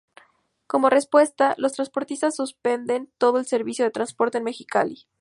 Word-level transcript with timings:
Como 0.65 0.89
respuesta, 0.89 1.53
los 1.59 1.73
transportistas 1.73 2.35
suspenden 2.35 3.11
todo 3.19 3.37
el 3.37 3.45
servicio 3.45 3.85
de 3.85 3.91
transporte 3.91 4.39
en 4.39 4.45
Mexicali. 4.45 5.03